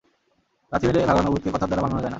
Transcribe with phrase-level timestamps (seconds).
[0.71, 2.09] লাত্থি মেরে ভাগানো ভূতকে কথার দ্বারা মানানো যায় না।